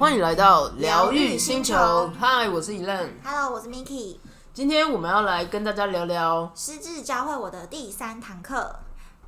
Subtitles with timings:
[0.00, 1.76] 欢迎来到疗愈星球。
[2.18, 3.10] 嗨，我是 Elen。
[3.22, 4.16] Hello，我是 Miki。
[4.54, 6.50] 今天我们要来跟大家聊聊。
[6.54, 8.74] 失智教会我的第三堂课，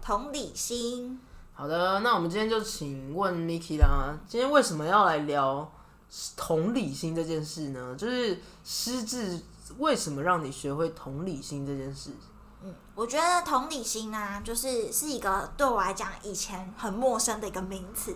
[0.00, 1.20] 同理心。
[1.52, 5.70] 好的，那我们今天就请问 Miki 啦，今天为什么要来聊
[6.38, 7.94] 同理心这件事呢？
[7.94, 9.38] 就是失智
[9.76, 12.12] 为什么让你学会同理心这件事？
[12.64, 18.14] 嗯，我觉得同理心啊，就是是一个对我来讲以前很陌生的一个名词。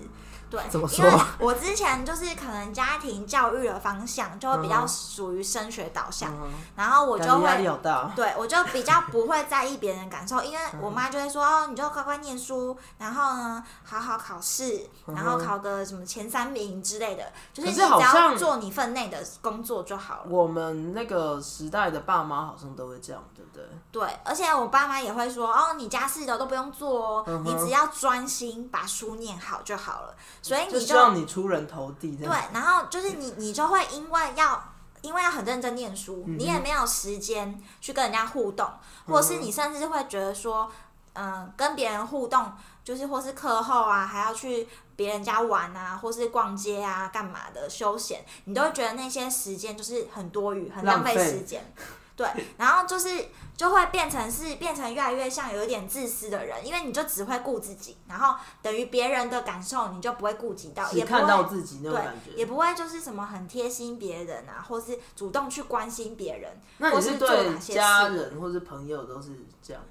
[0.49, 8.12] 对，怎么说因为我之前就是可能家庭教育的方向就会比较嗯属于升学导向，嗯，然后我就觉压力会有大。
[8.15, 20.27] 对，我就比较不会在意别人的感受，因为嗯我妈就会说，哦，你就乖乖念书，然后呢，好好考试，然后考个什么前三名之类的，就是可你只要好像做你分内的工作就好了。
[20.29, 23.65] 我们那个时代的爸妈好像都会这样，对不对？
[23.91, 30.15] 对，而且我爸妈也会说，哦，你家事的都不用做哦，嗯哼你只要专心把书念好就好了。
[30.43, 32.32] 所以就希你就望你出人头地这样。
[32.32, 34.73] 对，然后就是你，你就会因为要。
[35.02, 38.68] 因为要很认真念书，嗯你也没有时间去跟人家互动，
[39.07, 40.68] 或者是你甚至会觉得说，
[41.12, 42.51] 嗯、跟别人互动，
[42.83, 51.73] 就是或是课后啊，还要去别人家玩啊，或是逛街啊，干嘛的休闲，你都会觉得那些时间就是很多余，很浪费浪费时间。
[52.16, 53.28] 对，然后就是
[53.59, 62.30] 就会变成是变成越来越像有一点自私的人，因为你就只会顾自己，然后等于别人的感受你就不会顾及到，也不会看到自己那种对感，觉。
[62.32, 66.50] 也不会就是什么很贴心别人啊，或是主动去关心别人。
[66.81, 69.32] 或那你是对家人或是朋友都是
[69.62, 69.82] 这样？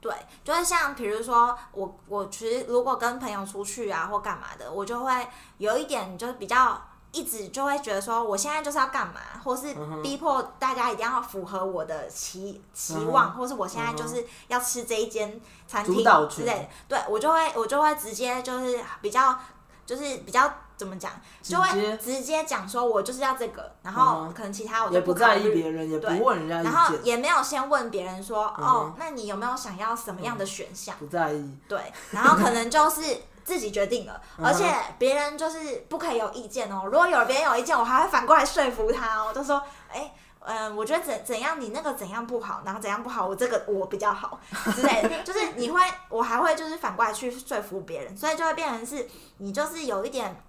[0.00, 5.26] 对，就是像比如说我我其实如果跟朋友出去啊或干嘛的，我就会
[5.58, 6.80] 有一点就是比较。
[7.12, 16.52] 一直就会觉得说，我现在就是要干嘛，或是逼迫大家一定要符合我的期期望，或是我现在就是要吃这一间餐厅之类。
[16.52, 16.68] 的。
[16.88, 19.38] 对我就会我就会直接就是比较
[19.86, 21.12] 就是比较怎么讲，
[21.42, 22.44] 就会直接。
[22.44, 30.94] 讲说我就是要这个，然嗯后可能其他我就不在意别人，也不问人家然后，也没有先问别人说，嗯哦，那你有没有想要什么样的选项？
[30.98, 31.58] 不在意。
[31.66, 33.00] 对，然后可能就是
[33.46, 36.82] 自己决定了，嗯而且别人就是不可以有意见哦。
[36.84, 40.12] 如果有别人有意见，我还会反过来说服他哦，就说，哎。
[40.48, 44.38] 嗯，我觉得怎怎样，你那个怎样不好，然后怎样不好，我这个我比较好
[44.76, 49.08] 之类的， 就是你会，我还会就是反过来去说服别人，所以就会变成是
[49.38, 50.40] 你就是有一点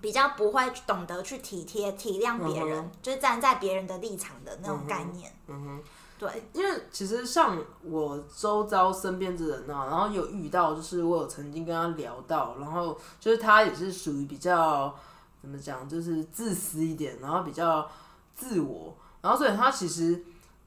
[0.00, 5.32] 比较不会懂得去体贴体谅别人，嗯就是站在别人的立场的那种概念。
[5.46, 5.82] 嗯哼，
[6.18, 14.92] 对，因为其实像我周遭身边的人啊，然后有遇到，就是我有曾经跟他聊到，然后就是他也是属于比较
[15.40, 17.88] 怎么讲，就是自私一点，然后比较
[18.34, 20.24] 自我，然后所以他其实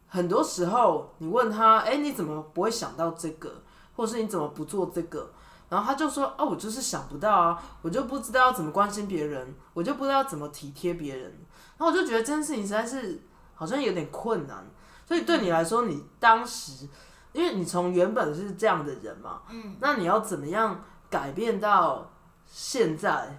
[0.08, 3.62] 很多时候你问他，哎、你怎么不会想到这个，
[3.98, 5.32] 或是你怎么不做这个？
[5.68, 11.32] 然后他就说：“哦，我就是想不到啊，我就不知道要怎么关心别人，我就不知道怎么体贴别人。”
[11.78, 13.22] 然后我就觉得这件事情实在是
[13.54, 14.66] 好像有点困难。
[15.12, 16.88] 所以对你来说，你当时，
[17.34, 22.10] 因为你从原本是这样的人嘛，嗯，那你要怎么样改变到
[22.50, 23.38] 现在？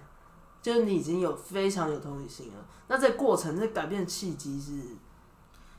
[0.61, 2.63] 就是你已经有非常有同理心了。
[2.89, 4.95] 那这过程，这改变的契机是，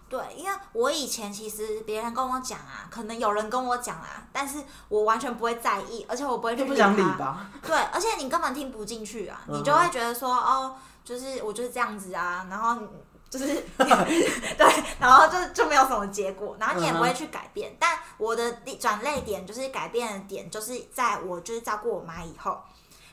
[0.09, 7.17] 对，因为我以前其实别人跟我讲啊，可能有人跟我讲啊，但是我完全不会在意，而且我不会去就不想理他。
[7.17, 7.51] 吧？
[7.63, 10.75] 对，而且你根本听不进去啊，你就会觉得说，哦，
[11.05, 12.89] 就是我就是这样子啊，然后你
[13.39, 17.77] 就是对，然后就就没有什么结果，然后你也不会去改变。
[17.81, 22.63] 但我的转泪点就是改变的点，就是在我就是照顾我妈以后，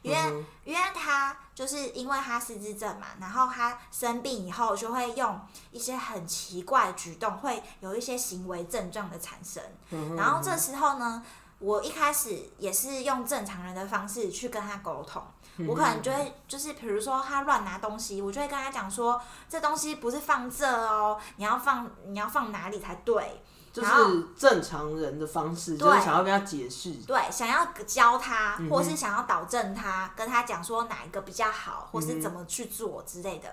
[0.04, 9.64] 因为、嗯因为她就是因为她失智症嘛，然后她生病以后就会用一些很奇怪的举动，会有一些行为症状的产生。
[9.90, 11.24] 嗯然后这时候呢，
[11.62, 15.24] 我一开始也是用正常人的方式去跟他沟通，
[15.58, 23.42] 嗯我可能就会就是比如说他乱拿东西，我就会跟他讲说，这东西不是放这哦，你要放你要放哪里才对。
[23.74, 23.90] 就是
[24.38, 26.92] 正常人的方式，就是想要跟他解释。
[27.08, 33.48] 对，想要教他，或是想要导正他，跟他讲说哪一个比较好，或是怎么去做之类的。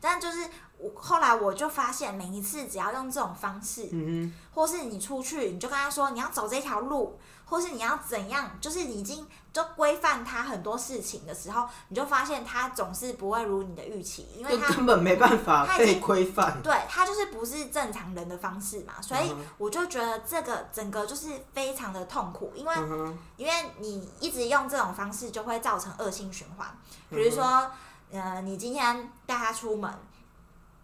[0.00, 0.48] 但就是
[0.78, 16.60] 我后来我就发现，每一次只要用这种方式，嗯或是你出去，你就跟他说你要走这条路，或是你要怎样，就是你已经就规范他很多事情的时候，你就发现他总是不会如你的预期，因为他根本没办法被规范。
[16.62, 26.68] 对他就是不是正常人的方式嘛，所以我就觉得这个整个就是非常的痛苦，因为嗯，因为你一直用这种方式，就会造成恶性循环。
[27.10, 27.70] 比嗯如说，
[28.12, 29.90] 呃，你今天带他出门，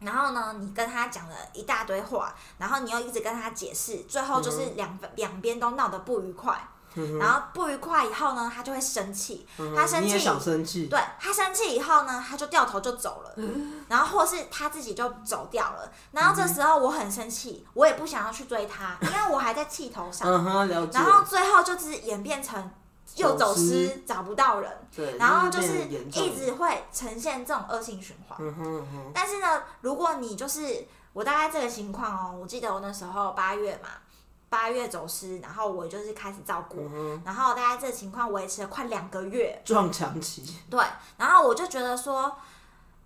[0.04, 6.68] 然后呢，你跟他讲了一大堆话，然后你又一直跟他解释，最后就是两两边都闹得不愉快。
[7.18, 13.34] 然后不愉快以后呢，他就会生气，他生嗯你也气想生气，对他生气以后呢，他就掉头就走了，
[13.88, 15.90] 然后或是他自己就走掉了。
[16.12, 20.30] 然后这时候我很生气，我也不想要去追他，因为我还在气头上。
[20.92, 22.70] 然后最后就是演变成
[23.16, 28.36] 又走走失失，找不到人，对，然后就是一直会呈现这种恶性循环。
[28.40, 33.88] 嗯哼嗯哼，但是呢，如果你就是我大概这个情况哦，我记得我那时候八月嘛，
[34.48, 40.84] 八月走失，然后我就是开始照顾，嗯，然后大概这个情况维持了快两个月，撞墙期，对，
[41.16, 42.36] 然后我就觉得说，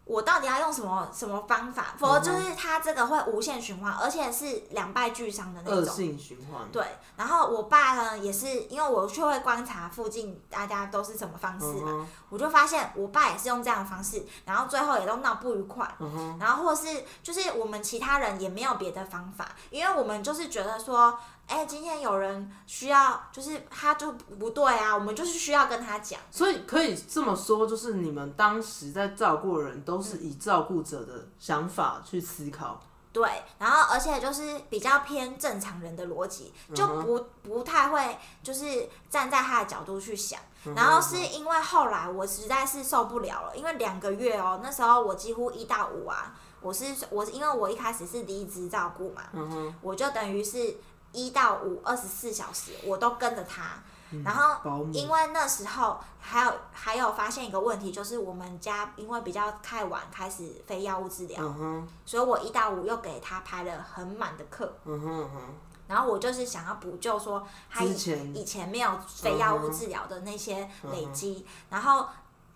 [0.09, 1.95] 我到底要用什么什么方法？
[1.99, 5.95] 否则就是它这个会无限循环，而且是两败俱伤的那恶种。
[5.95, 6.67] 性循环。
[6.73, 6.83] 对，
[7.17, 15.87] 然后我爸呢也是，因为我就会观察附近大家都是什么方式嘛，嗯，我就发现我爸也是用这样的方式，然后最后也都闹不愉快。
[15.99, 26.21] 嗯，然后或是就是我们其他人也没有别的方法，因为我们就是觉得说，哎，今天有人需要，就是他就不对啊，我们就是需要跟他讲。
[26.31, 32.81] 所以可以这么说，就是你们当时在照顾人都是以照顾者的想法去思考。
[33.11, 33.27] 对，
[33.59, 40.39] 然后而且就是比较偏正常人的逻辑，就不不太会就是站在他的角度去想。
[40.77, 50.77] 然后是因为后来我实在是受不了了，因为两个月哦，那时候我几乎一到五啊，我是我是因为我一开始是离职照顾嘛，嗯哼，我就等于是
[51.13, 53.83] 一到五二十四小时我都跟着他。
[54.25, 65.41] 然后因为那时候还有还有发现一个问题，就是我们家因为比较太晚开始非药物治疗，嗯，所以我一到五又给他排了很满的课，嗯哼嗯哼，
[65.89, 68.35] 然后我就是想要补救说他以前。
[68.35, 72.07] 以前没有非药物治疗的那些累积，然后。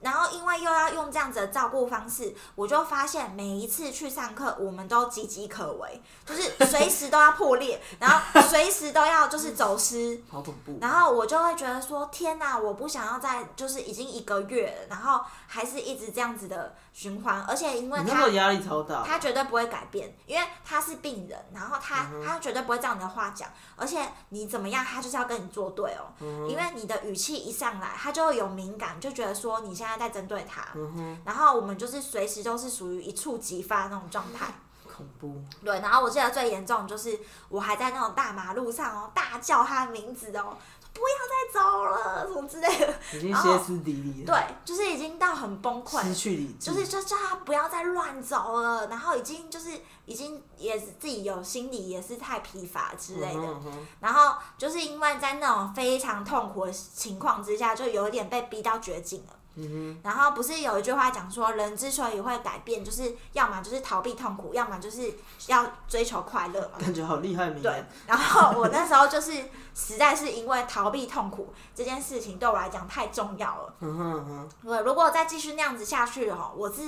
[0.03, 10.79] 然后，因为又要用这样子的照顾方式，我就发现每一次去上课，我们都岌岌可危，就是随时都要破裂，然后随时都要就是走失，好恐怖。
[10.81, 19.03] 然后我就会觉得说，天哪，我不想要再就是已经一个月了，然后还是一直这样子的循环，而且因为他压力超大。
[19.05, 24.01] 他绝对不会改变，因为他是病人，然后他、嗯他绝对不会照你的话讲，而且
[24.31, 34.53] 你怎么样，他就是要跟你作对哦，嗯因为你的语气一上来，他就会有敏感，就觉得说你现在在针对他，嗯然后我们就是随时都是属于一触即发那种状态。
[34.95, 35.43] 恐怖。
[35.65, 37.19] 对，然后我记得最严重就是
[37.49, 40.55] 我还在那种大马路上哦，大叫他的名字哦，
[40.93, 42.95] 不要再走了，什么之类的。
[43.15, 49.71] 已经歇斯底里了，对，就是已经到很崩溃，失去理智，就是就叫他不要再乱走了，然后已经就是
[50.05, 59.39] 已经也是自己有心理也是太疲乏之类的，嗯哼嗯然后就是因为在那种非常痛苦的情况之下，就有一点被逼到绝境了。
[59.55, 65.13] 嗯然后不是有一句话讲说，人之所以会改变，就是要么就是逃避痛苦，要么就是
[65.47, 66.79] 要追求快乐嘛，。
[66.79, 69.33] 感觉好厉害，没对，然后我那时候就是
[69.75, 73.75] 实在是因为逃避痛苦这件事情对我来讲太重要了。
[73.81, 76.83] 嗯哼嗯哼，对，如果再继续那样子下去哈，我是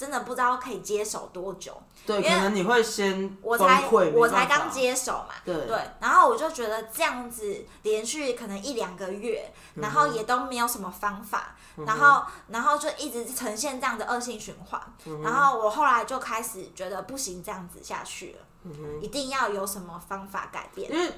[0.00, 1.76] 真的不知道可以接手多久。
[2.06, 5.54] 对，因为可能你会先我才我才刚接手嘛，对。
[5.66, 11.54] 对，然后我就觉得这样子连续可能一两个月，嗯然后也都没有什么方法，
[11.84, 20.90] 然后然后就一直呈现这样的恶性循环，嗯然后我后来就开始觉得不行，这样子下去了，嗯一定要有什么方法改变。
[20.90, 21.12] 因为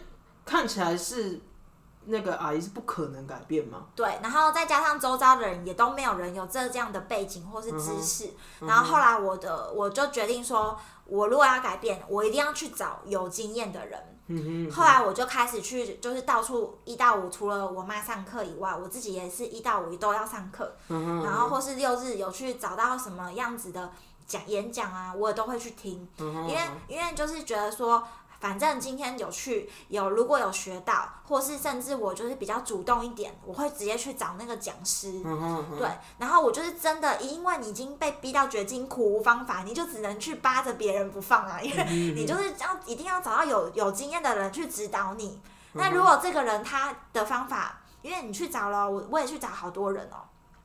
[0.45, 1.41] 看起来是
[2.07, 8.31] 那个阿姨是不可能改变吗，对，然后再加上周遭的人也都没有人有这这样的背景或是嗯知识，
[8.61, 14.01] 然后后来我的我就决定说，我如果要改变，我一定要去找有经验的人。
[14.27, 23.91] 嗯哼，后来我就开始去，就是到处一到五，除了我妈上课以外，我自己也是一到五都要上课，嗯，然后或是六日有去找到什么样子的
[24.27, 28.03] 讲演讲啊，我也都会去听，因为因为就是觉得说。
[28.43, 41.85] 反正今天有去有，如果有学到，或是甚至我就是比较主动一点，我会直接去找那个讲师，嗯哼嗯哼，对，然后我就是真的，因为你已经被逼到绝境，苦无方法，你就只能去扒着别人不放啊，因为
[42.17, 45.41] 你就是要一定要找到有有经验的人去指导你。
[45.75, 50.19] 那如果这个人他的方法，因为你去找了，我我也去找好多人哦、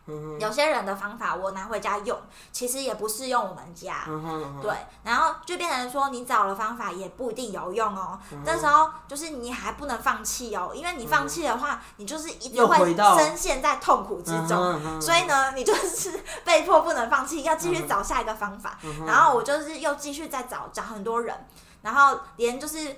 [0.07, 2.17] 嗯有些人的方法我拿回家用，
[2.51, 4.05] 其实也不适用我们家。
[4.07, 4.73] 嗯哼嗯哼，对，
[5.03, 8.17] 然后就变成说，你找了方法也不一定有用哦。
[8.31, 15.01] 嗯这时候就是你还不能放弃哦，因为你放弃的话，你就是一定会深陷在痛苦之中。
[15.01, 18.77] 所以呢，你就是被迫不能放弃，要继续找下一个方法。
[18.83, 21.35] 嗯然后我就是又继续再找找很多人，
[21.81, 22.95] 然后连就是，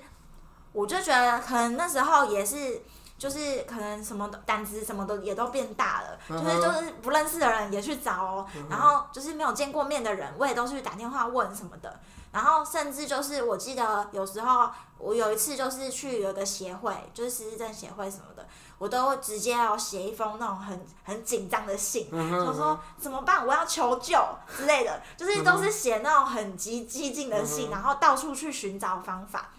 [0.72, 2.82] 我就觉得可能那时候也是。
[3.20, 12.00] 就是可能什么都胆子什么的也都变大了，嗯就是就是不认识的人也去找哦，然后就是没有见过面的人，我也都去打电话问什么的，
[12.32, 18.46] 然后甚至就是我记得有时候我有一次就是去有一个协会，就是失智症协会什么的，
[18.78, 24.18] 我都会直接要写一封那种很很紧张的信，就说怎么办，我要求救
[24.56, 29.50] 之类的，就是都是写那种很激激进的信，然后到处去寻找方法。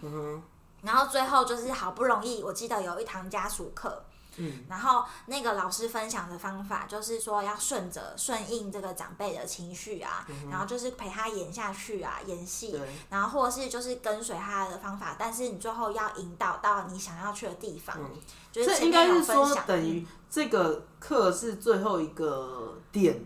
[0.82, 4.04] 然后最后就是好不容易，我记得有一堂家属课。
[4.38, 18.10] 嗯，然后那个老师分享的方法就是说要顺着顺应这个长辈的情绪啊，然后就是陪他演下去啊，演戏，然后或者是就是跟随他的方法，但是你最后要引导到你想要去的地方。
[18.54, 23.22] 这应该是说等于这个课是最后一个点，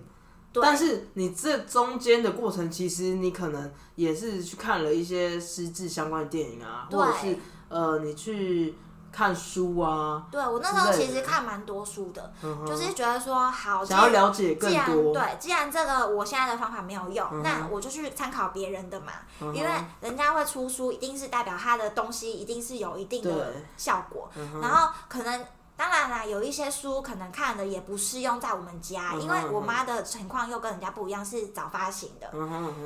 [0.62, 7.38] 但是你这中间的过程，其实你可能也是去看了一些失智相关的电影啊，或者是
[7.70, 8.76] 呃你去。
[9.16, 12.34] 看书啊，对我那时候其实看蛮多书的，
[12.68, 15.14] 就是觉得说好想要了解更多。
[15.14, 19.14] 对，既然这个我现在的方法没有用，那我就去参考别人的嘛，
[19.54, 19.70] 因为
[20.02, 24.30] 人家会出书，一定是代表他的东西一定是有一定的效果，
[24.62, 25.46] 然后可能。
[25.78, 32.32] 当然啦，有一些书可能看的也不适用在我们家，因为我妈的情况又跟人家不一样，是早发型的，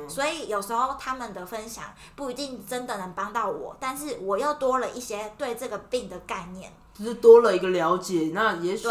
[0.08, 1.84] 所以有时候他们的分享
[2.16, 8.88] 不一定真的能帮到我，但是我又多了一些对这个病的概念，就是多了一个了解，那也许。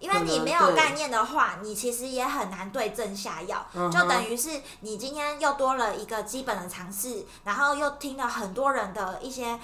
[0.00, 4.50] 因为你没有概念的话，你其实也很难对症下药，就等于是
[4.80, 9.58] 你今天又多了一个基本的尝试，然后又听了很多人的一些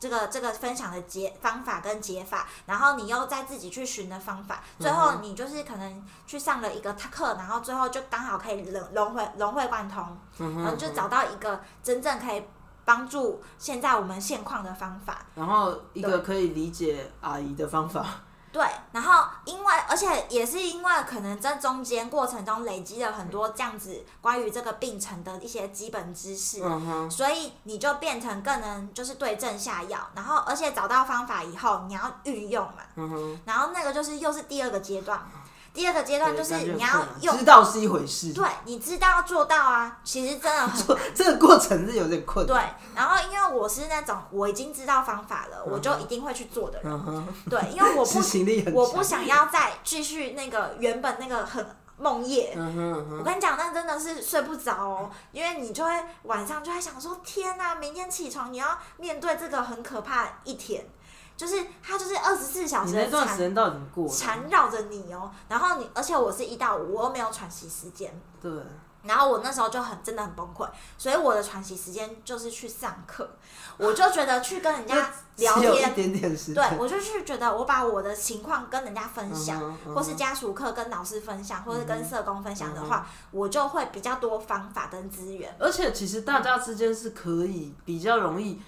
[0.00, 12.42] 这个这个分享的解方法跟解法，然后你又再自己去寻的方法，最后你就是可能去上了一个课，然后最后就刚好可以融融会融会贯通，然后就找到一个真正可以
[12.86, 18.06] 帮助现在我们现况的方法，然后一个可以理解阿姨的方法。
[18.54, 26.62] 对，然后因为而且也是因为可能在中间过程中累积了很多这样子关于这个病程的一些基本知识，
[27.10, 32.84] 所以你就变成更能就是对症下药，然后而且找到方法以后你要运用嘛，
[33.44, 35.20] 然后那个就是又是第二个阶段。
[35.74, 38.32] 第二个阶段就是你要用，知道是一回事。
[38.32, 42.56] 对，你知道要做到啊，其实真的很 这个过程是有点困难。
[42.56, 47.26] 对，然后因为我是那种我已经知道方法了，我就一定会去做的人。
[47.50, 48.20] 对，因为我不
[48.72, 51.66] 我不想要再继续那个原本那个很
[51.98, 52.52] 梦夜。
[52.56, 55.90] 我跟你讲，那真的是睡不着哦，因为你就会
[56.22, 60.86] 晚上就在想说，天哪，明天起床你要面对这个很可怕一天。
[61.36, 62.92] 就是他就是二十四小时
[64.08, 68.20] 缠绕着你哦，然后你而且我是一到五，我又没有喘息时间。
[68.40, 68.52] 对。
[69.02, 73.28] 然后我那时候就很真的很崩溃，所以我的喘息时间就是去上课，
[73.76, 79.60] 我就觉得去跟人家 聊天，一点点时对，我就去觉得我把我的情况跟人家分享，
[79.94, 85.54] 或是家属课跟老师分享，或是跟社工分享的话，我就会比较多方法跟资源。
[85.58, 88.58] 而且其实大家之间是可以比较容易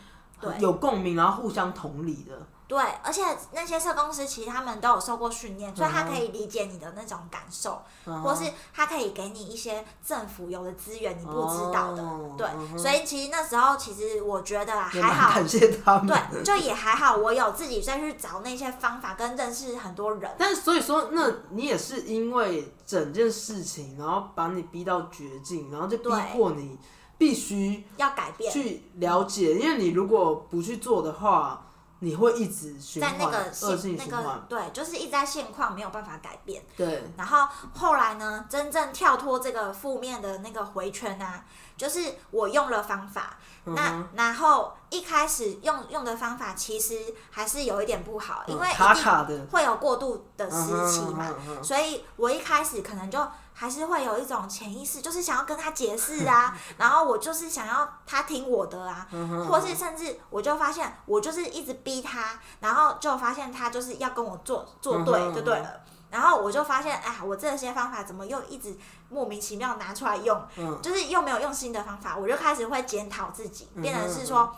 [0.59, 2.47] 有共鸣，然后互相同理的。
[2.69, 8.43] 对，而且那些社工师其实他们都有受过训练，所以他可以理解你的那种感受，或是
[8.75, 12.03] 他可以给你一些政府有的资源你不知道的。
[12.37, 16.09] 对，所以其实那时候其实我觉得还好，感谢他们。
[16.09, 20.29] 对，就也还好，我有自己再去找那些方法跟认识很多人。
[20.37, 26.77] 但是所以说，那你也是因为整件事情，然后把你逼到绝境，然后就逼迫你
[27.17, 31.63] 必须要改变，去了解，因为你如果不去做的话。
[32.01, 36.63] 你会一直在那个现那个对，就是一直在现况没有办法改变。
[36.77, 37.05] 对。
[37.17, 41.45] 然后后来呢，真正跳脱这个负面的那个回圈啊，
[41.77, 43.39] 就是我用了方法。
[43.65, 53.19] 那然后一开始用用的方法其实还是有一点不好，因为卡卡的会有过度的时期嘛，所以我一开始可能就
[53.59, 59.09] 还是会有一种潜意识，就是想要跟他解释啊， 然后我就是想要他听我的啊，
[59.49, 65.81] 或是甚至我就发现我就是一直逼他，然后就发现他就是要跟我做做对就对了。
[66.11, 68.77] 然后我就发现，哎，我这些方法怎么又一直
[69.09, 70.41] 莫名其妙拿出来用？
[70.57, 74.55] 嗯，就是又没有用新的方法，我就开始会检讨自己，变成是说，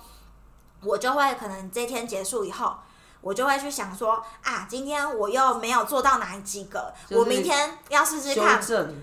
[0.82, 2.76] 我就会可能这天结束以后，
[3.28, 8.58] 我就会去想说，啊，今天我又没有做到哪几个，我明天要试试看，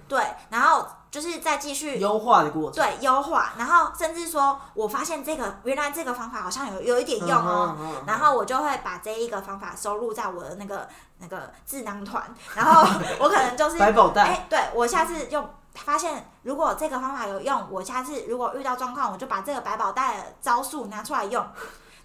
[0.08, 0.88] 对，然后。
[1.12, 10.86] 就是再继续优化的过程，对优化，然后甚至说，我发现这个原来这个方法好像有有一点用哦，然后我就会把这一个方法收录在我的那个
[11.20, 12.22] 那个智囊团，
[12.53, 12.82] 然后
[13.17, 21.48] 我可能就是百宝袋，哎，对我下次用发现，如果这个方法有用，我下次如果遇到状况，我就把这个百宝袋的招数拿出来用，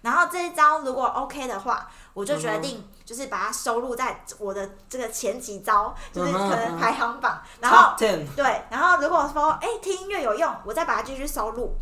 [0.03, 7.41] 然后这一招如果 OK 的话，我就决定就是把它收录在我的这个前几招，就是可能排行榜。
[7.59, 7.95] 然后
[8.35, 11.75] 对，然后如果说哎听音乐有用，我再把它继续收录。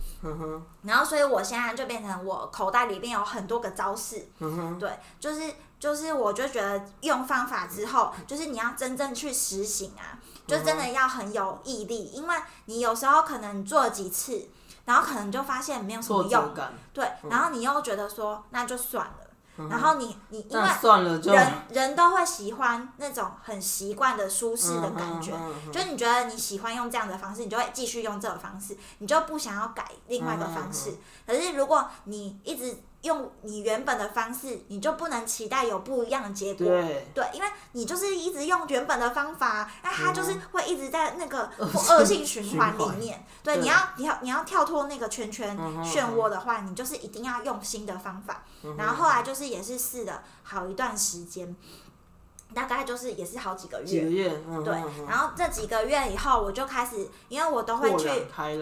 [0.83, 4.29] 然后所以我现在就变成我口袋里面有很多个招式。
[4.79, 14.49] 对，就是就是，我就觉得用方法之后，就是你要真正去实行啊，就真的要很有毅力，因为你有时候可能做几次，
[14.85, 16.53] 然后可能就发现没有什么用，
[16.93, 19.28] 对，然后你又觉得说那就算了，
[19.67, 20.67] 然后你你因为
[21.33, 25.33] 人人都会喜欢那种很习惯的舒适的感觉，
[25.71, 30.97] 就你觉得你喜欢用这样的方式，你就会继续用这种方式，你就不想要改另外一个方嗯式。
[31.25, 36.67] 可是如果你一直用你原本的方式，你就不能期待有不一样的结果。
[36.67, 41.69] 对，对，因为你就是一直用原本的方法，那它就是会一直在那个嗯。
[41.89, 43.25] 恶性循环里面。
[43.41, 43.61] 对，对。
[43.61, 48.43] 你要你要你要跳脱那个圈圈漩涡的话，你就是一定要用新的方法。
[48.77, 51.55] 然后后来就是也是试了好一段时间，
[52.53, 53.85] 大概就是也是好几个月。
[53.85, 54.73] 几个月，嗯对
[55.07, 58.09] 然后这几个月以后，我就开始，因为我都会去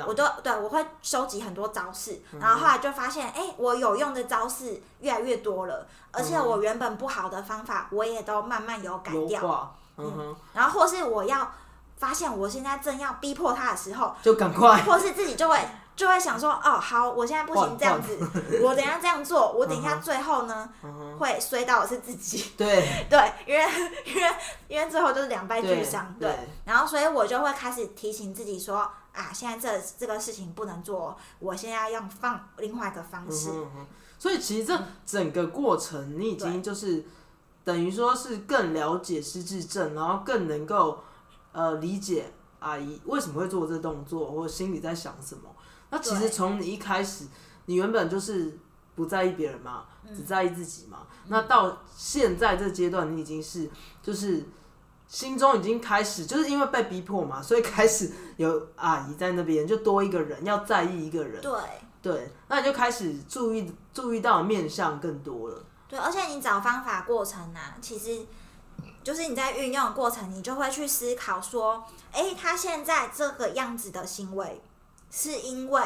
[0.06, 2.40] 我，都对我会收集很多招式，嗯。
[2.40, 9.76] 然后后来就发现，哎、我有用的招式越来越多了，而且我原本不好的方法，我也都慢慢有改掉。
[9.98, 11.52] 嗯哼，然后或是我要
[11.98, 15.58] 发现我现在正要逼迫他的时候，就赶快，或是自己就会
[15.98, 18.16] 就会想说，哦，好，我现在不行这样子，
[18.62, 20.70] 我等一下这样做，我等一下最后呢、
[21.18, 22.52] 会摔到的是自己。
[22.56, 23.66] 对， 对，因为
[24.06, 24.36] 因为
[24.68, 26.30] 因为最后就是两败俱伤，对。
[26.30, 28.78] 对，然后所以我就会开始提醒自己说
[29.12, 33.50] 啊，现在这这个事情不能做，我现在要用放另外一个方式。
[34.20, 37.04] 所以其实这整个过程，你已经就是
[37.64, 41.04] 等于说是更了解失智症，然后更能够
[41.54, 45.50] 呃理解阿姨为什么会做这动作，或者心里在想什么。
[45.90, 47.26] 那其实从你一开始，
[47.66, 48.58] 你原本就是
[48.96, 51.00] 不在意别人嘛，嗯只在意自己嘛。
[51.28, 53.70] 那到现在这阶段，你已经是
[54.02, 54.46] 就是
[55.08, 61.42] 心中已经开始，就是因为被逼迫嘛，所以开始有阿姨在那边，就多一个人要在意一个人。
[61.42, 61.54] 对
[62.02, 65.64] 对，那你就开始注意注意到面相更多了。
[65.90, 68.26] 对，而且你找方法过程啊，其实
[69.04, 74.62] 就是你在运用的过程，你就会去思考说，哎，他现在这个样子的行为，
[75.10, 75.82] 是因为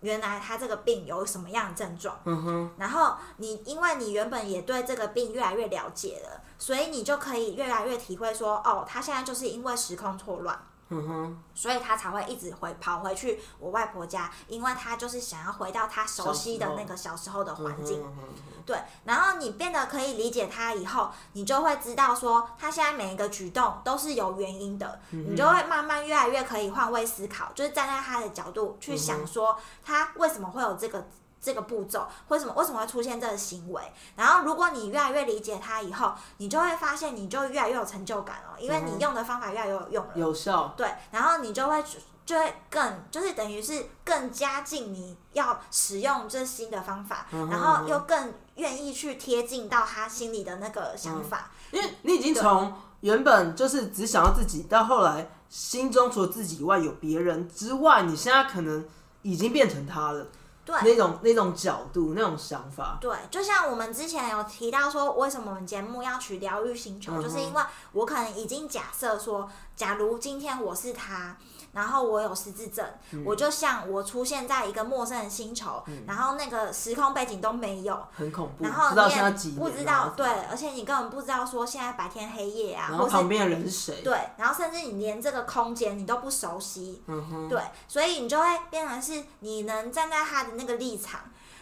[0.00, 2.18] 原来他这个病有什么样的症状。
[2.24, 10.56] 嗯哼，然后你因为你原本也对这个病越来越了解了，所以你就可以越来越体会说，哦，他现在就是因为时空错乱，
[10.90, 18.00] 嗯哼，所以他才会一直回跑回去我外婆家，因为他就是想要回到他熟悉的那个小时候的环境。
[18.00, 31.06] 嗯哼嗯哼对，然后你变得可以理解他以后，你就会知道说他现在每一个举动都是有原因的，嗯你就会慢慢越来越可以换位思考，就是站在他的角度去嗯想说他为什么会有这个。
[31.40, 33.82] 这个步骤为什么为什么会出现这个行为？
[34.16, 40.12] 然后如果你越来越理解他以后，你就会发现你就越来越有成就感哦，因为嗯你用的方法越来越有用了。
[40.14, 40.74] 有效。
[40.76, 41.82] 对，然后你就会
[42.26, 51.50] 就会更就是等于是更加近你要使用这新的方法，嗯然后又更愿意去贴近到他心里的那个想法。
[51.70, 58.84] 因为你已经从原本就是只想要自己，到后来心中除了自己以外有别人之外，你现在可能
[59.22, 60.26] 已经变成他了。
[60.68, 62.98] 对那种那种角度，那种想法。
[63.00, 71.36] 对，就像我们之前有提到说，为什么我们节目要取疗愈星球，嗯就是因为我可能已经假设说，假如今天我是他。
[71.70, 84.00] 然后我有失智症，嗯我就像我出现在一个陌生的星球，然后那个时空背景都没有，很恐怖，然后不知道你也不知道，对，而且你根本不知道说现在白天黑夜啊，或后旁边的人是谁？
[84.02, 91.20] 对，然后甚至你连这个空间你都不熟悉，嗯哼，对，所以你就会变成是你能站在他的那个立场。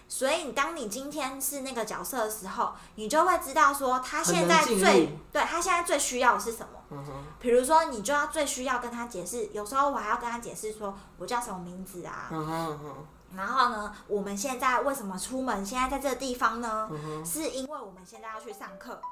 [0.09, 7.03] 所以，当你今天是那个角色的时候，你就会知道说他现在最对他现在最需要的是什么。
[7.41, 15.67] 比如说，你就要最需要跟他解释，有时候我还要跟他解释说我叫什么名字啊，嗯哼，嗯哼，然后呢，我们现在为什么出门？
[15.67, 16.89] 现在在这个地方呢？
[16.93, 19.03] 嗯，是因为我们现在要去上课，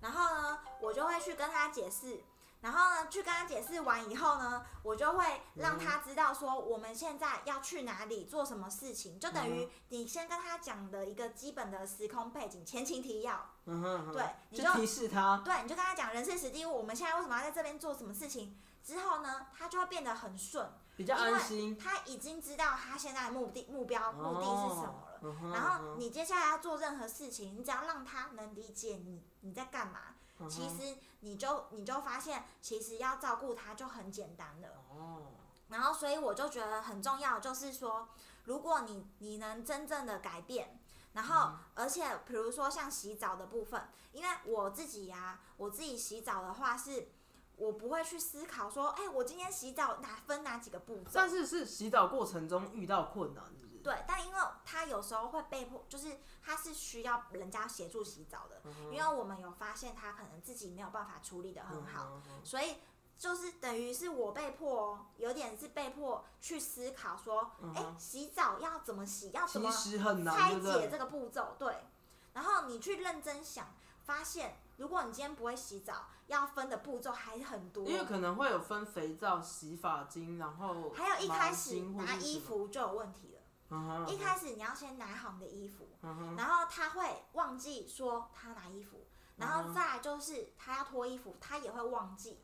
[0.00, 2.20] 然后呢，我就会去跟他解释，
[2.60, 14.12] 然后呢，去跟他解释完以后呢，我就会让他知道说我们现在要去哪里做什么事情，就等于你先跟他讲的一个基本的时空背景、前情提要，嗯哼，嗯哼。
[14.12, 21.78] 对你就就提示他，对，你就跟他讲人事实地物，我们现在为什么要在这边做什么事情，之后呢，他就会变得很顺，比较安心。
[21.78, 25.10] 他已经知道他现在的目的、目标、目的是什么了。
[25.52, 30.00] 然后你接下来要做任何事情，你只要让他能理解你你在干嘛，
[30.40, 34.68] 嗯其实你就你就发现，其实要照顾他就很简单了。
[34.88, 35.22] 哦，
[35.68, 38.08] 然后所以我就觉得很重要，就是说，
[38.44, 40.80] 如果你你能真正的改变，
[41.12, 47.08] 然后，而且比如说像洗澡的部分，因为我自己呀、我自己洗澡的话是，
[47.56, 51.10] 我不会去思考说，哎、我今天洗澡哪分哪几个步骤。
[51.12, 53.44] 但是是洗澡过程中遇到困难？
[53.82, 62.76] 对，但因为他有时候会被迫，就是他是需要人家协助洗澡的，嗯因为我们有发现他可能自己没有办法处理的很好，嗯所以
[63.18, 70.54] 就是等于是我被迫哦，有点是被迫去思考说，哎、洗澡要怎么洗，要怎么拆？
[70.58, 71.84] 解这个步骤，对。
[72.32, 73.66] 然后你去认真想，
[74.04, 77.84] 发现如果你今天不会洗澡，要分的步骤还很多。
[77.84, 83.29] 因为可能会有分肥皂、洗发精，然后还有一开始拿衣服就有问题了。
[83.70, 89.06] 嗯一开始你要先拿好你的衣服，嗯然后他会忘记说他拿衣服，
[89.36, 92.38] 然嗯后再来就是他要脱衣服，他也会忘记。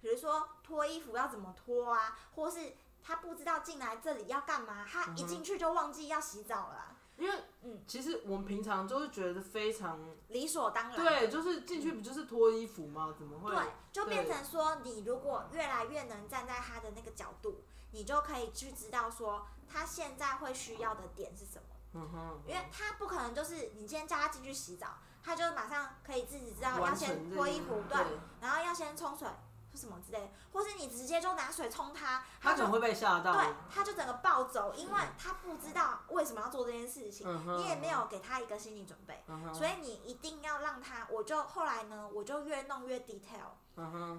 [0.00, 10.96] 比如说脱衣服要怎么脱啊，或是他不知道进来这里要干嘛，他一进去就忘记要洗澡了啊、因为嗯其实我们平常就是觉得非常理所当然。
[10.96, 13.14] 对，就是进去不就是脱衣服吗？
[13.16, 13.54] 怎么会？
[13.54, 17.62] 对，就变成说，你如果越来越能站在他的那个角度，
[17.94, 21.68] 你就可以去知道说他现在会需要的点是什么。
[21.92, 29.28] 嗯哼，因为他不可能就是你今天叫他进去洗澡，他就马上可以自己知道要先脱衣服，对对，然后要先冲水
[29.72, 33.32] 或什么之类的，或是你直接就拿水冲他，他可能会被吓到。
[33.34, 41.06] 对，他就整个暴走，因为他不知道为什么要做这件事情，嗯你也没有给他一个心理准备，所以你一定要让他。
[41.10, 43.54] 我就后来呢，我就越弄越 detail。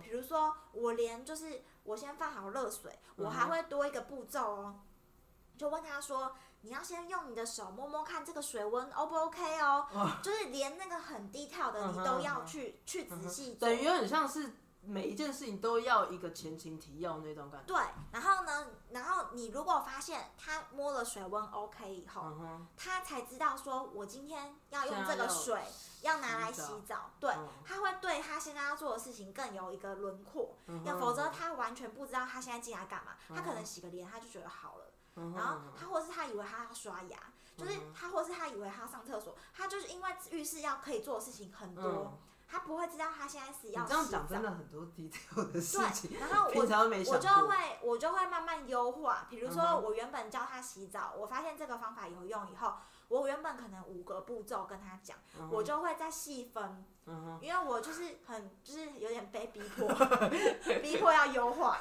[0.01, 4.81] 比如说，我连就是我先放好热水，嗯我还会多一个步骤哦。
[5.57, 9.87] 就问他说：“你要先用你的手摸摸看这个水温 O 不 OK 哦？”
[10.21, 13.69] 就是连那个很低跳的，你都要去去仔细做。
[13.69, 14.51] 等于很像是
[14.87, 17.67] 每一件事情都要一个前情提要那种感觉。
[17.67, 25.61] 对，然后呢，然后你如果发现他摸了水温 OK 以后，嗯，他才知道说，我今天要用这个水
[26.01, 26.67] 要拿来洗澡。
[26.67, 34.85] 洗澡，对嗯，他会对他现在要做的事情更有一个轮廓，嗯要否则他完全不知道他现在进来干嘛，他可能洗个脸他就觉得好了，
[35.33, 37.17] 然后他或是他以为他要刷牙，
[37.57, 42.17] 就是他或是他以为他要上厕所，他就是因为浴室要可以做的事情很多嗯，
[42.47, 46.61] 他不会知道他现在是要你这样洗澡讲真的很多 detail 的事情，对，然后我
[47.11, 47.17] 我。
[47.17, 52.75] 就会我就会慢慢优化，比如说我原本教他洗澡，我发现这个方法有用以后，
[53.07, 55.17] 我原本可能五个步骤跟他讲，
[55.51, 59.87] 我就会再细分，嗯哼，因为我就是很就是有点被逼迫，
[60.81, 61.79] 逼迫要优化。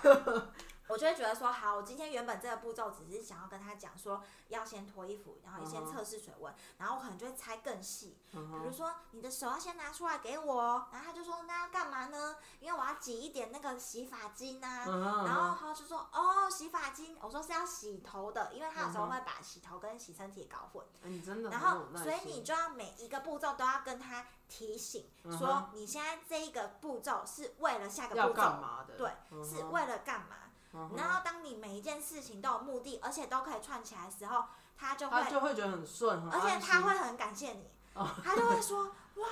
[0.94, 12.36] 我就会觉得说，好，我今天原本这个步骤只是想要跟他讲说，要先脱衣服，然后先测试水温，然后我可能就会猜更细，比如说你的手要先拿出来给我哦，然后他就说那要干嘛呢？
[12.60, 14.84] 因为我要挤一点那个洗发精啊，
[15.26, 28.94] 然后他就说哦洗发精，我说是要洗头的，因为他有时候会把洗头跟洗身体搞混，哎你真的然后所以你就要每一个步骤都要跟他提醒，说你现在这一个步骤是为了下个步骤，干嘛的？
[28.96, 29.10] 对，
[29.44, 30.36] 是为了干嘛？
[30.74, 34.44] 嗯然后当你每一件事情都有目的，而且都可以串起来的时候，
[34.76, 38.08] 他就会他就会觉得很顺，很而且他会很感谢你，哦。
[38.24, 38.84] 他就会说
[39.14, 39.26] 哇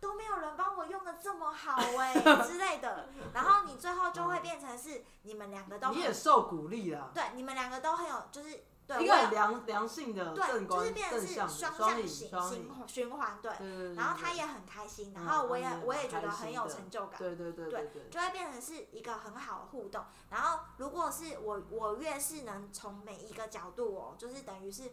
[0.00, 2.14] 都没有人帮我用的这么好哎、
[2.46, 20.04] 之类的，然后你最后就会变成是你们两个都你也很受鼓励啦，对，你们两个都很有就是对一个很良良性的对，就是变成是双向型双赢循循环对，然后他也很开心，然嗯后我也嗯我也觉得很有成就感，对对对对对，就会变成是一个很好的互动。
[20.30, 24.92] 然后，如果是我，我越是能从每一个角度哦，就是等于是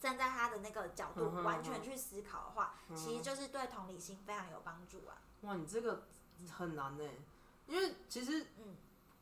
[0.00, 5.20] 站在他的那个角度完全去思考的话，嗯其实就是对同理心非常有帮助啊。
[5.42, 6.06] 哇，你这个
[6.50, 7.04] 很难呢，
[7.66, 8.74] 因为其实嗯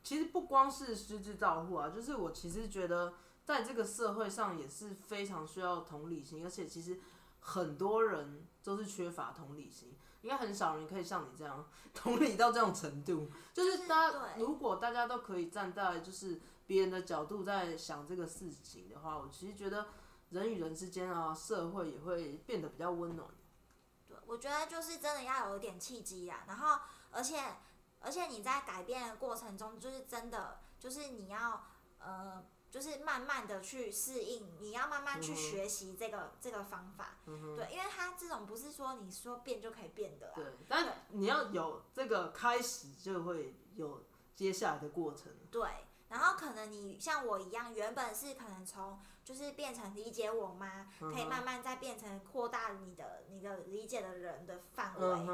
[0.03, 3.13] 其实不光是失智照护啊，就是我其实觉得
[3.51, 7.01] 在这个社会上也是非常需要同理心，而且其实
[7.41, 13.29] 很多人都是缺乏同理心，应该很少人可以像你这样同理到这种程度。
[13.53, 19.89] 就是大家如果大家都可以站在就是别人的角度在想这个事情的话，我其实觉得
[20.29, 23.29] 人与人之间啊，社会也会变得比较温暖。
[24.07, 26.79] 对，我觉得就是真的要有一点契机啊，然后
[27.11, 27.57] 而且
[27.99, 31.65] 而且你在改变的过程中，就是真的就是你要
[31.99, 32.45] 呃。
[32.71, 44.05] 就是慢慢的去适应，你要慢慢去学习这个、这个方法，对，因为它这种不是说你说变就可以变的啦，对，但你要有这个开始，就会有
[44.37, 45.33] 接下来的过程。
[45.51, 45.69] 对，
[46.09, 55.27] 然后可能你像我一样，原本是可能从就是变成理解我妈，嗯可以慢慢再变成扩大你的你的理解的人的范围。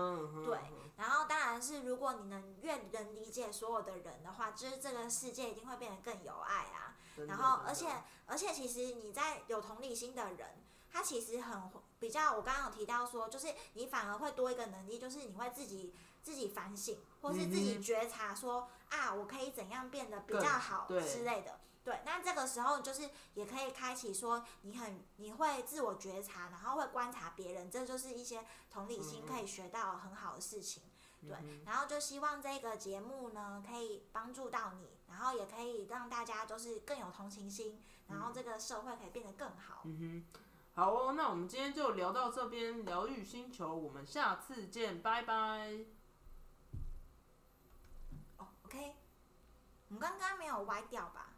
[0.44, 0.58] 对，
[0.96, 6.95] 然后当然是如果你能越能理解所有的人的话，就是这个世界一定会变得更有爱啊。
[7.26, 7.86] 然后，而且
[8.26, 10.48] 而且，其实你在有同理心的人，
[10.90, 21.60] 他其实很比较，我刚刚有提到说，就是你反而会多一个能力，就是你会自己自己反省，或是自己觉察说、啊，我可以怎样变得比较好之类的。
[21.84, 30.82] 对，那这个时候就是也可以开启说你很你会自我觉察，然后会观察别人，这就是一些同理心可以学到很好的事情。
[31.20, 39.82] 对，然后就希望这个节目呢可以帮助到你，然后也可以让大家就是更有同情心，然后这个社会可以变得更好。
[39.84, 40.40] 嗯哼，
[40.74, 45.84] 好哦，那我们今天就聊到这边，疗愈星球，我们下次见，拜拜。
[48.38, 48.94] 哦，OK，
[49.88, 51.30] 我们刚刚没有歪掉吧？